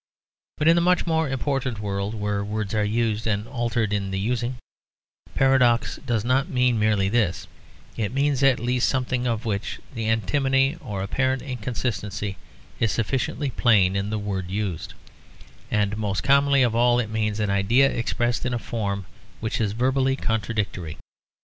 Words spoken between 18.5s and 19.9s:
a form which is